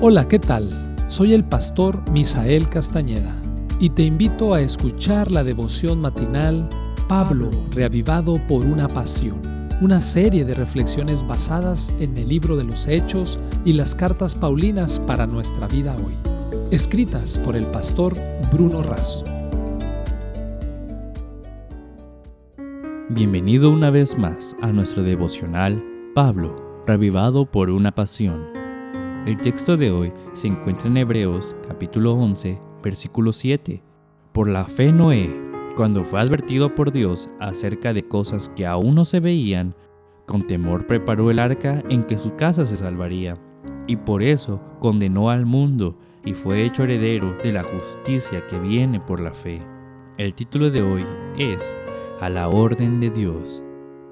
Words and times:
Hola, 0.00 0.28
¿qué 0.28 0.38
tal? 0.38 0.70
Soy 1.06 1.32
el 1.32 1.44
pastor 1.44 2.10
Misael 2.10 2.68
Castañeda 2.68 3.34
y 3.78 3.90
te 3.90 4.02
invito 4.02 4.52
a 4.52 4.60
escuchar 4.60 5.30
la 5.30 5.44
devoción 5.44 6.00
matinal 6.00 6.68
Pablo, 7.08 7.50
reavivado 7.70 8.38
por 8.48 8.66
una 8.66 8.88
pasión, 8.88 9.40
una 9.80 10.00
serie 10.00 10.44
de 10.44 10.54
reflexiones 10.54 11.26
basadas 11.26 11.92
en 12.00 12.18
el 12.18 12.28
libro 12.28 12.56
de 12.56 12.64
los 12.64 12.86
Hechos 12.86 13.38
y 13.64 13.72
las 13.72 13.94
cartas 13.94 14.34
Paulinas 14.34 15.00
para 15.00 15.26
nuestra 15.26 15.68
vida 15.68 15.96
hoy, 15.96 16.14
escritas 16.70 17.38
por 17.38 17.56
el 17.56 17.64
pastor 17.66 18.14
Bruno 18.52 18.82
Razo. 18.82 19.24
Bienvenido 23.08 23.70
una 23.70 23.90
vez 23.90 24.18
más 24.18 24.56
a 24.60 24.66
nuestro 24.72 25.02
devocional 25.02 25.82
Pablo, 26.14 26.82
reavivado 26.86 27.46
por 27.46 27.70
una 27.70 27.94
pasión 27.94 28.53
el 29.26 29.38
texto 29.38 29.78
de 29.78 29.90
hoy 29.90 30.12
se 30.34 30.48
encuentra 30.48 30.86
en 30.86 30.98
Hebreos 30.98 31.56
capítulo 31.66 32.12
11, 32.12 32.58
versículo 32.82 33.32
7. 33.32 33.82
Por 34.32 34.48
la 34.48 34.64
fe 34.64 34.92
Noé, 34.92 35.34
cuando 35.76 36.04
fue 36.04 36.20
advertido 36.20 36.74
por 36.74 36.92
Dios 36.92 37.30
acerca 37.40 37.94
de 37.94 38.06
cosas 38.06 38.50
que 38.50 38.66
aún 38.66 38.94
no 38.94 39.06
se 39.06 39.20
veían, 39.20 39.74
con 40.26 40.46
temor 40.46 40.86
preparó 40.86 41.30
el 41.30 41.38
arca 41.38 41.82
en 41.88 42.04
que 42.04 42.18
su 42.18 42.34
casa 42.36 42.66
se 42.66 42.76
salvaría, 42.76 43.38
y 43.86 43.96
por 43.96 44.22
eso 44.22 44.60
condenó 44.78 45.30
al 45.30 45.46
mundo 45.46 45.96
y 46.24 46.34
fue 46.34 46.62
hecho 46.62 46.84
heredero 46.84 47.32
de 47.32 47.52
la 47.52 47.62
justicia 47.62 48.46
que 48.46 48.58
viene 48.58 49.00
por 49.00 49.20
la 49.20 49.32
fe. 49.32 49.62
El 50.18 50.34
título 50.34 50.70
de 50.70 50.82
hoy 50.82 51.06
es 51.38 51.74
A 52.20 52.28
la 52.28 52.48
orden 52.48 53.00
de 53.00 53.08
Dios. 53.08 53.63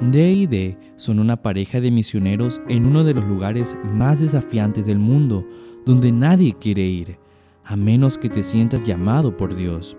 D 0.00 0.30
y 0.30 0.46
D 0.46 0.78
son 0.94 1.18
una 1.18 1.34
pareja 1.36 1.80
de 1.80 1.90
misioneros 1.90 2.60
en 2.68 2.86
uno 2.86 3.02
de 3.02 3.14
los 3.14 3.24
lugares 3.24 3.76
más 3.92 4.20
desafiantes 4.20 4.86
del 4.86 5.00
mundo, 5.00 5.44
donde 5.84 6.12
nadie 6.12 6.54
quiere 6.54 6.82
ir, 6.82 7.18
a 7.64 7.74
menos 7.74 8.16
que 8.16 8.28
te 8.28 8.44
sientas 8.44 8.84
llamado 8.84 9.36
por 9.36 9.56
Dios. 9.56 9.96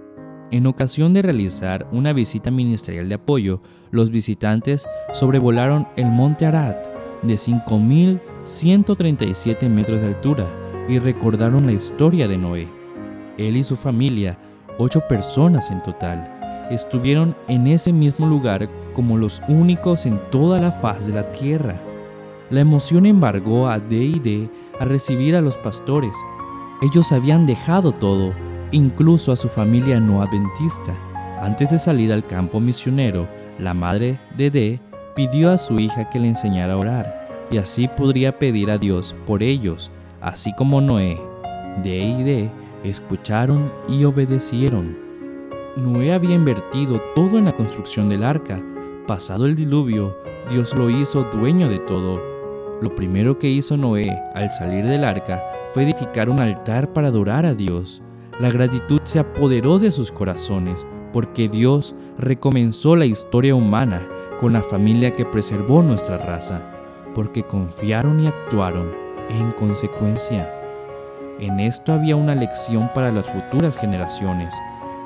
En 0.51 0.67
ocasión 0.67 1.13
de 1.13 1.21
realizar 1.21 1.85
una 1.91 2.13
visita 2.13 2.49
ministerial 2.49 3.09
de 3.09 3.15
apoyo, 3.15 3.61
los 3.91 4.09
visitantes 4.09 4.87
sobrevolaron 5.11 5.85
el 5.97 6.07
monte 6.07 6.45
Arad 6.45 6.77
de 7.21 7.33
5.137 7.35 9.69
metros 9.69 9.99
de 9.99 10.07
altura 10.07 10.47
y 10.87 10.99
recordaron 10.99 11.65
la 11.65 11.73
historia 11.73 12.29
de 12.29 12.37
Noé. 12.37 12.69
Él 13.37 13.57
y 13.57 13.63
su 13.63 13.75
familia, 13.75 14.39
ocho 14.77 15.01
personas 15.09 15.69
en 15.69 15.83
total, 15.83 16.39
estuvieron 16.71 17.35
en 17.47 17.67
ese 17.67 17.91
mismo 17.91 18.27
lugar 18.27 18.69
como 18.99 19.17
los 19.17 19.41
únicos 19.47 20.05
en 20.05 20.19
toda 20.29 20.59
la 20.59 20.73
faz 20.73 21.07
de 21.07 21.13
la 21.13 21.31
tierra. 21.31 21.79
La 22.49 22.59
emoción 22.59 23.05
embargó 23.05 23.69
a 23.69 23.79
D 23.79 23.95
y 23.95 24.49
a 24.77 24.83
recibir 24.83 25.37
a 25.37 25.41
los 25.41 25.55
pastores. 25.55 26.11
Ellos 26.81 27.13
habían 27.13 27.45
dejado 27.45 27.93
todo, 27.93 28.33
incluso 28.71 29.31
a 29.31 29.37
su 29.37 29.47
familia 29.47 30.01
no 30.01 30.21
adventista. 30.21 30.93
Antes 31.41 31.71
de 31.71 31.79
salir 31.79 32.11
al 32.11 32.27
campo 32.27 32.59
misionero, 32.59 33.25
la 33.57 33.73
madre 33.73 34.19
de 34.35 34.51
D 34.51 34.81
pidió 35.15 35.49
a 35.49 35.57
su 35.57 35.75
hija 35.75 36.09
que 36.09 36.19
le 36.19 36.27
enseñara 36.27 36.73
a 36.73 36.77
orar, 36.77 37.47
y 37.49 37.57
así 37.57 37.87
podría 37.87 38.37
pedir 38.37 38.69
a 38.69 38.77
Dios 38.77 39.15
por 39.25 39.41
ellos, 39.41 39.91
así 40.19 40.53
como 40.57 40.81
Noé. 40.81 41.17
D 41.83 41.97
y 41.99 42.23
D 42.23 42.49
escucharon 42.83 43.71
y 43.87 44.03
obedecieron. 44.03 44.97
Noé 45.77 46.11
había 46.11 46.35
invertido 46.35 46.99
todo 47.15 47.37
en 47.37 47.45
la 47.45 47.53
construcción 47.53 48.09
del 48.09 48.25
arca. 48.25 48.61
Pasado 49.09 49.47
el 49.47 49.55
diluvio, 49.55 50.15
Dios 50.51 50.75
lo 50.75 50.87
hizo 50.91 51.23
dueño 51.31 51.67
de 51.67 51.79
todo. 51.79 52.21
Lo 52.79 52.93
primero 52.93 53.39
que 53.39 53.49
hizo 53.49 53.75
Noé 53.75 54.15
al 54.35 54.51
salir 54.51 54.85
del 54.85 55.03
arca 55.03 55.41
fue 55.73 55.81
edificar 55.81 56.29
un 56.29 56.39
altar 56.39 56.93
para 56.93 57.07
adorar 57.07 57.43
a 57.43 57.55
Dios. 57.55 58.03
La 58.39 58.51
gratitud 58.51 59.01
se 59.05 59.17
apoderó 59.17 59.79
de 59.79 59.89
sus 59.89 60.11
corazones 60.11 60.85
porque 61.11 61.49
Dios 61.49 61.95
recomenzó 62.19 62.95
la 62.95 63.07
historia 63.07 63.55
humana 63.55 64.07
con 64.39 64.53
la 64.53 64.61
familia 64.61 65.15
que 65.15 65.25
preservó 65.25 65.81
nuestra 65.81 66.19
raza, 66.19 66.61
porque 67.15 67.41
confiaron 67.41 68.19
y 68.19 68.27
actuaron 68.27 68.91
en 69.31 69.51
consecuencia. 69.53 70.53
En 71.39 71.59
esto 71.59 71.93
había 71.93 72.15
una 72.15 72.35
lección 72.35 72.91
para 72.93 73.11
las 73.11 73.27
futuras 73.27 73.75
generaciones. 73.75 74.53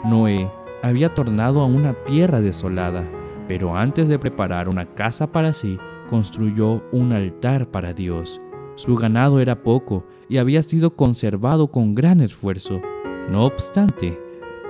Noé 0.03 0.51
había 0.81 1.13
tornado 1.13 1.61
a 1.61 1.65
una 1.65 1.93
tierra 1.93 2.41
desolada, 2.41 3.05
pero 3.47 3.75
antes 3.75 4.07
de 4.07 4.19
preparar 4.19 4.69
una 4.69 4.85
casa 4.93 5.31
para 5.31 5.53
sí, 5.53 5.77
construyó 6.09 6.83
un 6.91 7.11
altar 7.11 7.69
para 7.71 7.93
Dios. 7.93 8.41
Su 8.75 8.95
ganado 8.95 9.39
era 9.39 9.61
poco 9.61 10.05
y 10.29 10.37
había 10.37 10.63
sido 10.63 10.95
conservado 10.95 11.67
con 11.71 11.93
gran 11.93 12.21
esfuerzo. 12.21 12.81
No 13.29 13.45
obstante, 13.45 14.19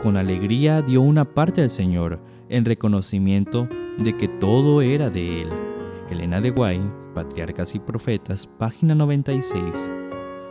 con 0.02 0.18
alegría 0.18 0.82
dio 0.82 1.02
una 1.02 1.24
parte 1.26 1.62
al 1.62 1.70
Señor 1.70 2.20
en 2.50 2.66
reconocimiento 2.66 3.68
de 3.98 4.18
que 4.18 4.28
todo 4.28 4.82
era 4.82 5.10
de 5.10 5.44
Él. 5.44 5.50
Elena 6.10 6.42
de 6.42 6.52
Guay, 6.52 6.82
Patriarcas 7.14 7.76
y 7.76 7.80
Profetas, 7.80 8.46
página 8.46 8.94
96. 8.96 9.64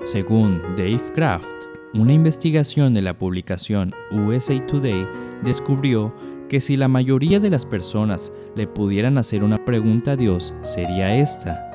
Según 0.05 0.61
Dave 0.77 1.03
Kraft, 1.15 1.53
una 1.95 2.13
investigación 2.13 2.95
de 2.95 3.03
la 3.03 3.19
publicación 3.19 3.93
USA 4.11 4.65
Today 4.67 5.07
descubrió 5.45 6.15
que 6.53 6.61
si 6.61 6.77
la 6.77 6.87
mayoría 6.87 7.41
de 7.41 7.49
las 7.49 7.65
personas 7.65 8.31
le 8.55 8.67
pudieran 8.67 9.17
hacer 9.17 9.43
una 9.43 9.57
pregunta 9.57 10.11
a 10.11 10.17
Dios, 10.17 10.53
sería 10.61 11.17
esta. 11.17 11.71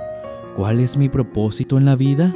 ¿Cuál 0.55 0.81
es 0.81 0.97
mi 0.97 1.09
propósito 1.09 1.79
en 1.79 1.85
la 1.85 1.95
vida? 1.95 2.35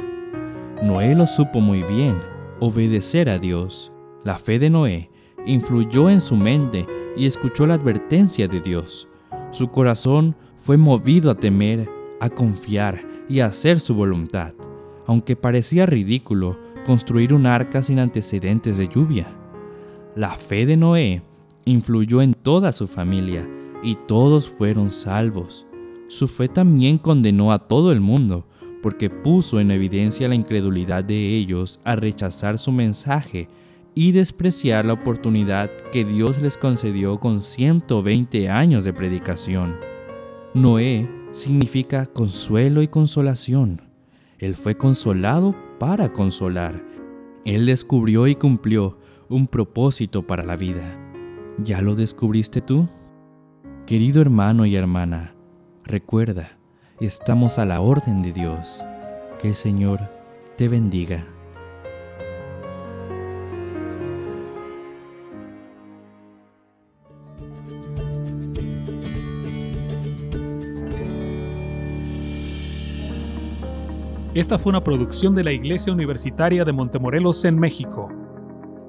Noé 0.82 1.14
lo 1.14 1.28
supo 1.28 1.60
muy 1.60 1.84
bien, 1.84 2.16
obedecer 2.58 3.28
a 3.28 3.38
Dios. 3.38 3.92
La 4.24 4.40
fe 4.40 4.58
de 4.58 4.70
Noé 4.70 5.08
influyó 5.46 6.10
en 6.10 6.20
su 6.20 6.34
mente 6.34 6.84
y 7.16 7.26
escuchó 7.26 7.64
la 7.64 7.74
advertencia 7.74 8.48
de 8.48 8.60
Dios. 8.60 9.06
Su 9.52 9.68
corazón 9.68 10.34
fue 10.56 10.76
movido 10.76 11.30
a 11.30 11.36
temer, 11.36 11.88
a 12.18 12.28
confiar 12.28 13.06
y 13.28 13.38
a 13.38 13.46
hacer 13.46 13.78
su 13.78 13.94
voluntad, 13.94 14.52
aunque 15.06 15.36
parecía 15.36 15.86
ridículo 15.86 16.58
construir 16.86 17.34
un 17.34 17.46
arca 17.46 17.84
sin 17.84 18.00
antecedentes 18.00 18.78
de 18.78 18.88
lluvia. 18.88 19.28
La 20.16 20.36
fe 20.36 20.66
de 20.66 20.76
Noé 20.76 21.22
influyó 21.64 22.22
en 22.22 22.34
toda 22.34 22.72
su 22.72 22.86
familia 22.86 23.48
y 23.82 23.96
todos 24.06 24.48
fueron 24.48 24.90
salvos. 24.90 25.66
Su 26.08 26.28
fe 26.28 26.48
también 26.48 26.98
condenó 26.98 27.52
a 27.52 27.58
todo 27.58 27.92
el 27.92 28.00
mundo 28.00 28.46
porque 28.82 29.08
puso 29.08 29.60
en 29.60 29.70
evidencia 29.70 30.28
la 30.28 30.34
incredulidad 30.34 31.04
de 31.04 31.36
ellos 31.36 31.80
a 31.84 31.96
rechazar 31.96 32.58
su 32.58 32.72
mensaje 32.72 33.48
y 33.94 34.12
despreciar 34.12 34.86
la 34.86 34.94
oportunidad 34.94 35.70
que 35.92 36.04
Dios 36.04 36.40
les 36.40 36.56
concedió 36.56 37.18
con 37.18 37.42
120 37.42 38.48
años 38.48 38.84
de 38.84 38.92
predicación. 38.92 39.76
Noé 40.54 41.08
significa 41.30 42.06
consuelo 42.06 42.82
y 42.82 42.88
consolación. 42.88 43.82
Él 44.38 44.56
fue 44.56 44.76
consolado 44.76 45.54
para 45.78 46.12
consolar. 46.12 46.84
Él 47.44 47.66
descubrió 47.66 48.26
y 48.26 48.34
cumplió 48.34 48.98
un 49.28 49.46
propósito 49.46 50.26
para 50.26 50.44
la 50.44 50.56
vida. 50.56 51.01
¿Ya 51.58 51.82
lo 51.82 51.94
descubriste 51.94 52.60
tú? 52.60 52.88
Querido 53.86 54.22
hermano 54.22 54.64
y 54.64 54.74
hermana, 54.74 55.34
recuerda, 55.84 56.58
estamos 56.98 57.58
a 57.58 57.66
la 57.66 57.80
orden 57.80 58.22
de 58.22 58.32
Dios. 58.32 58.82
Que 59.38 59.48
el 59.48 59.54
Señor 59.54 60.00
te 60.56 60.68
bendiga. 60.68 61.26
Esta 74.34 74.58
fue 74.58 74.70
una 74.70 74.82
producción 74.82 75.34
de 75.34 75.44
la 75.44 75.52
Iglesia 75.52 75.92
Universitaria 75.92 76.64
de 76.64 76.72
Montemorelos 76.72 77.44
en 77.44 77.58
México. 77.58 78.08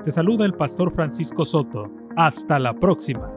Te 0.06 0.12
saluda 0.12 0.46
el 0.46 0.54
pastor 0.54 0.92
Francisco 0.94 1.44
Soto. 1.44 2.03
Hasta 2.16 2.60
la 2.60 2.74
próxima. 2.76 3.33